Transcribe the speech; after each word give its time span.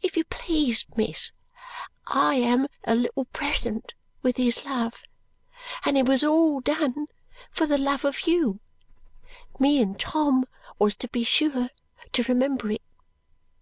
If 0.00 0.16
you 0.16 0.24
please, 0.24 0.86
miss, 0.96 1.30
I 2.06 2.36
am 2.36 2.68
a 2.84 2.94
little 2.94 3.26
present 3.26 3.92
with 4.22 4.38
his 4.38 4.64
love, 4.64 5.02
and 5.84 5.98
it 5.98 6.08
was 6.08 6.24
all 6.24 6.60
done 6.60 7.08
for 7.50 7.66
the 7.66 7.76
love 7.76 8.06
of 8.06 8.26
you. 8.26 8.60
Me 9.58 9.78
and 9.82 10.00
Tom 10.00 10.46
was 10.78 10.96
to 10.96 11.08
be 11.08 11.22
sure 11.22 11.68
to 12.12 12.22
remember 12.22 12.70
it." 12.70 12.82